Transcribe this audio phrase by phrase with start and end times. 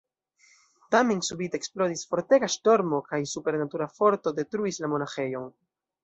[0.93, 5.47] Tamen subite eksplodis fortega ŝtormo kaj supernatura forto detruis la monaĥejon.